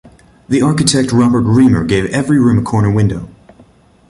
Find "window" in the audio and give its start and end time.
2.89-3.29